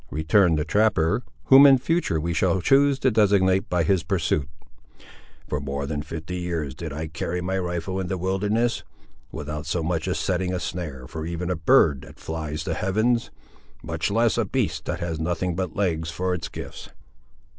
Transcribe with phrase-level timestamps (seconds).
[0.09, 4.49] returned the trapper, whom in future we shall choose to designate by his pursuit;
[5.47, 8.83] "for more than fifty years did I carry my rifle in the wilderness,
[9.31, 14.09] without so much as setting a snare for even a bird that flies the heavens;—much
[14.09, 16.89] less, a beast that has nothing but legs, for its gifts."